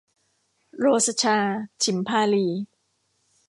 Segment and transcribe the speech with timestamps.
[0.77, 1.37] โรสชา
[1.83, 2.47] ฉิมพาลี